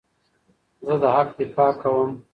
زه 0.87 0.93
د 1.01 1.03
حق 1.15 1.29
دفاع 1.41 1.71
کوم. 1.81 2.09